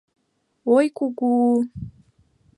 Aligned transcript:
Ой, 0.75 0.85
кугу-у-у!.. 0.97 1.57